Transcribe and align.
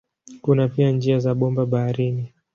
Kuna 0.41 0.67
pia 0.67 0.91
njia 0.91 1.19
za 1.19 1.35
bomba 1.35 1.65
baharini. 1.65 2.33